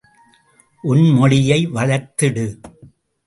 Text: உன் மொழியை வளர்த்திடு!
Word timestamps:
உன் 0.83 1.03
மொழியை 1.09 1.59
வளர்த்திடு! 1.67 2.45